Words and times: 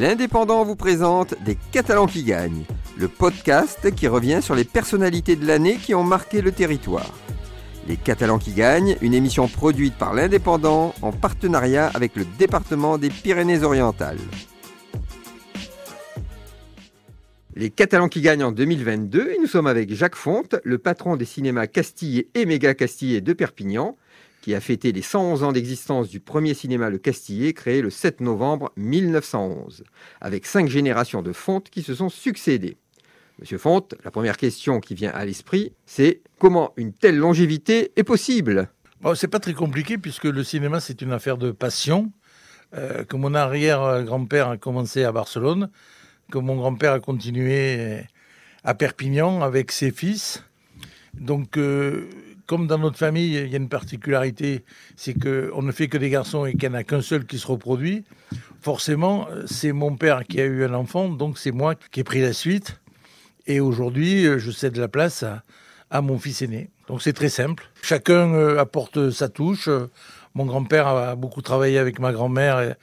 L'Indépendant 0.00 0.64
vous 0.64 0.76
présente 0.76 1.34
Des 1.44 1.58
Catalans 1.72 2.06
qui 2.06 2.24
gagnent, 2.24 2.64
le 2.96 3.06
podcast 3.06 3.94
qui 3.94 4.08
revient 4.08 4.40
sur 4.40 4.54
les 4.54 4.64
personnalités 4.64 5.36
de 5.36 5.46
l'année 5.46 5.76
qui 5.76 5.94
ont 5.94 6.04
marqué 6.04 6.40
le 6.40 6.52
territoire. 6.52 7.12
Les 7.86 7.98
Catalans 7.98 8.38
qui 8.38 8.52
gagnent, 8.52 8.96
une 9.02 9.12
émission 9.12 9.46
produite 9.46 9.92
par 9.92 10.14
l'Indépendant 10.14 10.94
en 11.02 11.12
partenariat 11.12 11.90
avec 11.92 12.16
le 12.16 12.24
département 12.38 12.96
des 12.96 13.10
Pyrénées-Orientales. 13.10 14.16
Les 17.54 17.68
Catalans 17.68 18.08
qui 18.08 18.22
gagnent 18.22 18.44
en 18.44 18.52
2022, 18.52 19.32
et 19.32 19.38
nous 19.38 19.46
sommes 19.46 19.66
avec 19.66 19.92
Jacques 19.92 20.16
Fonte, 20.16 20.56
le 20.64 20.78
patron 20.78 21.18
des 21.18 21.26
cinémas 21.26 21.66
Castille 21.66 22.26
et 22.34 22.46
Méga 22.46 22.72
Castillé 22.72 23.20
de 23.20 23.34
Perpignan, 23.34 23.98
qui 24.40 24.54
a 24.54 24.60
fêté 24.60 24.92
les 24.92 25.02
111 25.02 25.42
ans 25.42 25.52
d'existence 25.52 26.08
du 26.08 26.20
premier 26.20 26.54
cinéma 26.54 26.90
Le 26.90 26.98
Castillet, 26.98 27.52
créé 27.52 27.82
le 27.82 27.90
7 27.90 28.20
novembre 28.20 28.72
1911, 28.76 29.84
avec 30.20 30.46
cinq 30.46 30.68
générations 30.68 31.22
de 31.22 31.32
Fonte 31.32 31.70
qui 31.70 31.82
se 31.82 31.94
sont 31.94 32.08
succédées. 32.08 32.76
Monsieur 33.38 33.58
Fonte, 33.58 33.94
la 34.04 34.10
première 34.10 34.36
question 34.36 34.80
qui 34.80 34.94
vient 34.94 35.12
à 35.12 35.24
l'esprit, 35.24 35.72
c'est 35.86 36.20
comment 36.38 36.72
une 36.76 36.92
telle 36.92 37.16
longévité 37.16 37.92
est 37.96 38.04
possible? 38.04 38.68
Bon, 39.00 39.14
c'est 39.14 39.28
pas 39.28 39.40
très 39.40 39.54
compliqué 39.54 39.96
puisque 39.98 40.24
le 40.24 40.44
cinéma 40.44 40.80
c'est 40.80 41.00
une 41.00 41.12
affaire 41.12 41.38
de 41.38 41.50
passion. 41.50 42.12
Euh, 42.76 43.02
que 43.02 43.16
mon 43.16 43.34
arrière-grand-père 43.34 44.48
a 44.48 44.56
commencé 44.56 45.02
à 45.02 45.10
Barcelone, 45.10 45.70
que 46.30 46.38
mon 46.38 46.54
grand-père 46.54 46.92
a 46.92 47.00
continué 47.00 48.04
à 48.62 48.74
Perpignan 48.74 49.42
avec 49.42 49.72
ses 49.72 49.90
fils. 49.90 50.44
Donc, 51.14 51.56
euh, 51.56 52.08
comme 52.50 52.66
dans 52.66 52.78
notre 52.78 52.98
famille, 52.98 53.36
il 53.36 53.48
y 53.48 53.54
a 53.54 53.58
une 53.58 53.68
particularité, 53.68 54.64
c'est 54.96 55.14
qu'on 55.14 55.62
ne 55.62 55.70
fait 55.70 55.86
que 55.86 55.96
des 55.96 56.10
garçons 56.10 56.46
et 56.46 56.50
qu'il 56.54 56.68
n'y 56.68 56.74
en 56.74 56.78
a 56.78 56.82
qu'un 56.82 57.00
seul 57.00 57.24
qui 57.24 57.38
se 57.38 57.46
reproduit. 57.46 58.02
Forcément, 58.60 59.28
c'est 59.46 59.70
mon 59.70 59.94
père 59.94 60.24
qui 60.24 60.40
a 60.40 60.46
eu 60.46 60.64
un 60.64 60.74
enfant, 60.74 61.08
donc 61.08 61.38
c'est 61.38 61.52
moi 61.52 61.76
qui 61.76 62.00
ai 62.00 62.02
pris 62.02 62.20
la 62.20 62.32
suite. 62.32 62.80
Et 63.46 63.60
aujourd'hui, 63.60 64.24
je 64.24 64.50
cède 64.50 64.76
la 64.78 64.88
place 64.88 65.24
à, 65.92 66.02
mon 66.02 66.18
fils 66.18 66.42
aîné. 66.42 66.70
Donc 66.88 67.02
c'est 67.02 67.12
très 67.12 67.28
simple. 67.28 67.70
Chacun 67.82 68.34
euh, 68.34 68.58
apporte 68.58 69.10
sa 69.10 69.28
touche. 69.28 69.68
Mon 70.34 70.44
grand-père 70.44 70.88
a 70.88 71.14
beaucoup 71.14 71.42
travaillé 71.42 71.78
avec 71.78 72.00
ma 72.00 72.10
grand-mère 72.10 72.60
et, 72.60 72.74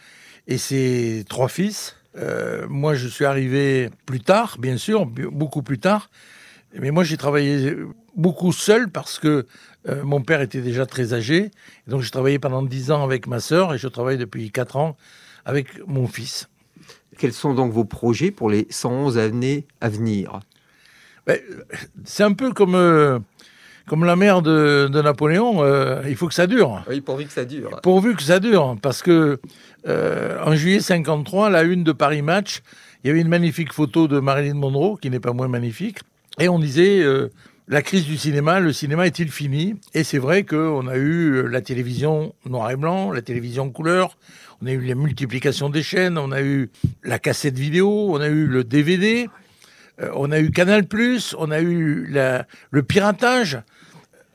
et 0.47 0.57
ses 0.57 1.25
trois 1.27 1.49
fils. 1.49 1.97
Euh, 2.15 2.67
moi, 2.69 2.95
je 2.95 3.09
suis 3.09 3.25
arrivé 3.25 3.89
plus 4.05 4.21
tard, 4.21 4.59
bien 4.59 4.77
sûr, 4.77 5.05
beaucoup 5.05 5.61
plus 5.61 5.79
tard. 5.79 6.09
Mais 6.79 6.91
moi, 6.91 7.03
j'ai 7.03 7.17
travaillé 7.17 7.75
beaucoup 8.17 8.51
seul 8.51 8.89
parce 8.89 9.19
que 9.19 9.45
euh, 9.87 10.03
mon 10.03 10.21
père 10.21 10.41
était 10.41 10.61
déjà 10.61 10.85
très 10.85 11.13
âgé. 11.13 11.51
Donc, 11.87 12.01
j'ai 12.01 12.09
travaillé 12.09 12.39
pendant 12.39 12.61
dix 12.63 12.91
ans 12.91 13.03
avec 13.03 13.27
ma 13.27 13.39
sœur 13.39 13.73
et 13.73 13.77
je 13.77 13.87
travaille 13.87 14.17
depuis 14.17 14.51
quatre 14.51 14.75
ans 14.75 14.97
avec 15.45 15.67
mon 15.87 16.07
fils. 16.07 16.49
Quels 17.17 17.33
sont 17.33 17.53
donc 17.53 17.71
vos 17.71 17.85
projets 17.85 18.31
pour 18.31 18.49
les 18.49 18.67
111 18.69 19.17
années 19.17 19.65
à 19.79 19.89
venir? 19.89 20.39
Ben, 21.25 21.39
C'est 22.03 22.23
un 22.23 22.33
peu 22.33 22.51
comme, 22.51 22.75
euh, 22.75 23.19
comme 23.87 24.03
la 24.03 24.15
mère 24.15 24.41
de, 24.41 24.89
de 24.91 25.01
Napoléon. 25.01 25.63
euh, 25.63 26.03
il 26.07 26.15
faut 26.15 26.27
que 26.27 26.33
ça 26.33 26.47
dure. 26.47 26.83
Oui, 26.89 27.01
pourvu 27.01 27.25
que 27.25 27.31
ça 27.31 27.45
dure. 27.45 27.79
Pourvu 27.81 28.15
que 28.15 28.21
ça 28.23 28.39
dure, 28.39 28.75
parce 28.81 29.01
que 29.01 29.39
euh, 29.87 30.37
en 30.43 30.53
juillet 30.55 30.79
53, 30.79 31.49
la 31.49 31.63
une 31.63 31.83
de 31.83 31.91
Paris 31.91 32.21
Match, 32.21 32.61
il 33.03 33.07
y 33.07 33.09
avait 33.11 33.21
une 33.21 33.29
magnifique 33.29 33.73
photo 33.73 34.07
de 34.07 34.19
Marilyn 34.19 34.55
Monroe, 34.55 34.97
qui 35.01 35.09
n'est 35.09 35.19
pas 35.21 35.33
moins 35.33 35.47
magnifique, 35.47 35.99
et 36.39 36.49
on 36.49 36.59
disait 36.59 36.99
euh, 37.01 37.29
la 37.67 37.81
crise 37.81 38.05
du 38.05 38.17
cinéma, 38.17 38.59
le 38.59 38.71
cinéma 38.71 39.05
est-il 39.07 39.29
fini? 39.29 39.75
Et 39.93 40.03
c'est 40.03 40.17
vrai 40.17 40.43
qu'on 40.43 40.87
a 40.87 40.95
eu 40.95 41.33
euh, 41.33 41.47
la 41.47 41.61
télévision 41.61 42.33
noir 42.45 42.71
et 42.71 42.77
blanc, 42.77 43.11
la 43.11 43.21
télévision 43.21 43.69
couleur, 43.69 44.17
on 44.61 44.67
a 44.67 44.71
eu 44.71 44.81
la 44.81 44.95
multiplication 44.95 45.69
des 45.69 45.83
chaînes, 45.83 46.17
on 46.17 46.31
a 46.31 46.41
eu 46.41 46.69
la 47.03 47.19
cassette 47.19 47.57
vidéo, 47.57 48.09
on 48.11 48.21
a 48.21 48.27
eu 48.27 48.47
le 48.47 48.63
DVD, 48.63 49.27
euh, 50.01 50.09
on 50.15 50.31
a 50.31 50.39
eu 50.39 50.51
Canal+, 50.51 50.85
on 51.37 51.51
a 51.51 51.59
eu 51.59 52.07
la, 52.07 52.47
le 52.71 52.83
piratage. 52.83 53.59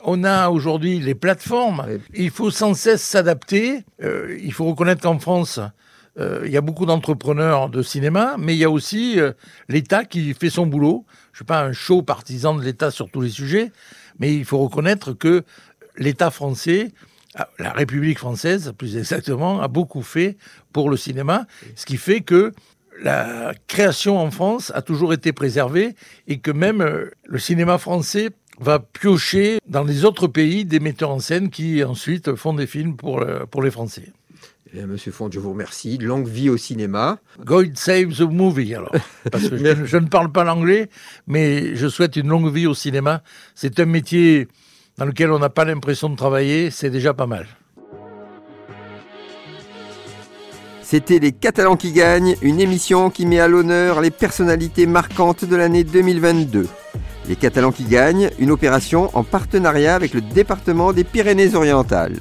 On 0.04 0.24
a 0.24 0.48
aujourd'hui 0.50 0.98
les 0.98 1.14
plateformes. 1.14 1.86
Il 2.12 2.30
faut 2.30 2.50
sans 2.50 2.74
cesse 2.74 3.02
s'adapter. 3.02 3.84
Euh, 4.02 4.36
il 4.42 4.52
faut 4.52 4.64
reconnaître 4.64 5.00
qu'en 5.00 5.20
France, 5.20 5.60
euh, 6.18 6.42
il 6.44 6.50
y 6.52 6.56
a 6.56 6.60
beaucoup 6.60 6.86
d'entrepreneurs 6.86 7.68
de 7.70 7.82
cinéma, 7.82 8.36
mais 8.38 8.54
il 8.54 8.58
y 8.58 8.64
a 8.64 8.70
aussi 8.70 9.18
euh, 9.18 9.32
l'État 9.68 10.04
qui 10.04 10.34
fait 10.34 10.50
son 10.50 10.66
boulot. 10.66 11.04
Je 11.32 11.38
suis 11.38 11.44
pas 11.44 11.62
un 11.62 11.72
chaud 11.72 12.02
partisan 12.02 12.54
de 12.54 12.62
l'État 12.62 12.90
sur 12.90 13.10
tous 13.10 13.20
les 13.22 13.30
sujets, 13.30 13.72
mais 14.18 14.34
il 14.34 14.44
faut 14.44 14.58
reconnaître 14.58 15.12
que 15.14 15.44
l'État 15.96 16.30
français, 16.30 16.92
ah, 17.34 17.48
la 17.58 17.72
République 17.72 18.18
française 18.18 18.72
plus 18.76 18.96
exactement, 18.96 19.60
a 19.62 19.68
beaucoup 19.68 20.02
fait 20.02 20.36
pour 20.72 20.90
le 20.90 20.96
cinéma, 20.98 21.46
ce 21.76 21.86
qui 21.86 21.96
fait 21.96 22.20
que 22.20 22.52
la 23.02 23.54
création 23.66 24.18
en 24.18 24.30
France 24.30 24.70
a 24.74 24.82
toujours 24.82 25.14
été 25.14 25.32
préservée 25.32 25.94
et 26.28 26.38
que 26.40 26.50
même 26.50 26.82
euh, 26.82 27.10
le 27.24 27.38
cinéma 27.38 27.78
français 27.78 28.30
va 28.60 28.78
piocher 28.78 29.58
dans 29.66 29.82
les 29.82 30.04
autres 30.04 30.26
pays 30.28 30.66
des 30.66 30.78
metteurs 30.78 31.10
en 31.10 31.18
scène 31.20 31.48
qui 31.48 31.82
ensuite 31.82 32.34
font 32.36 32.52
des 32.52 32.66
films 32.66 32.96
pour, 32.96 33.18
le- 33.20 33.46
pour 33.46 33.62
les 33.62 33.70
Français. 33.70 34.12
Eh 34.74 34.86
Monsieur 34.86 35.12
Fonte, 35.12 35.34
je 35.34 35.38
vous 35.38 35.50
remercie. 35.50 35.98
Longue 35.98 36.26
vie 36.26 36.48
au 36.48 36.56
cinéma. 36.56 37.18
God 37.44 37.76
save 37.76 38.16
the 38.16 38.22
movie, 38.22 38.74
alors. 38.74 38.92
Parce 39.30 39.48
que 39.48 39.56
je, 39.76 39.84
je 39.84 39.96
ne 39.98 40.06
parle 40.06 40.32
pas 40.32 40.44
l'anglais, 40.44 40.88
mais 41.26 41.76
je 41.76 41.88
souhaite 41.88 42.16
une 42.16 42.28
longue 42.28 42.50
vie 42.50 42.66
au 42.66 42.74
cinéma. 42.74 43.22
C'est 43.54 43.80
un 43.80 43.84
métier 43.84 44.48
dans 44.96 45.04
lequel 45.04 45.30
on 45.30 45.38
n'a 45.38 45.50
pas 45.50 45.64
l'impression 45.64 46.08
de 46.08 46.16
travailler, 46.16 46.70
c'est 46.70 46.90
déjà 46.90 47.12
pas 47.12 47.26
mal. 47.26 47.46
C'était 50.82 51.18
Les 51.18 51.32
Catalans 51.32 51.76
qui 51.76 51.92
gagnent, 51.92 52.36
une 52.42 52.60
émission 52.60 53.08
qui 53.08 53.24
met 53.24 53.40
à 53.40 53.48
l'honneur 53.48 54.00
les 54.00 54.10
personnalités 54.10 54.86
marquantes 54.86 55.44
de 55.44 55.56
l'année 55.56 55.84
2022. 55.84 56.68
Les 57.28 57.36
Catalans 57.36 57.72
qui 57.72 57.84
gagnent, 57.84 58.30
une 58.38 58.50
opération 58.50 59.10
en 59.14 59.22
partenariat 59.24 59.94
avec 59.94 60.12
le 60.12 60.20
département 60.20 60.92
des 60.92 61.04
Pyrénées-Orientales. 61.04 62.20